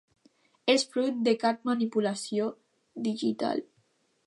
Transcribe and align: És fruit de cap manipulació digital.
És 0.73 0.85
fruit 0.93 1.19
de 1.27 1.35
cap 1.43 1.61
manipulació 1.71 2.49
digital. 3.11 3.63